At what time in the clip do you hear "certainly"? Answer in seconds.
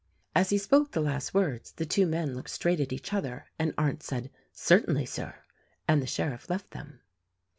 4.51-5.05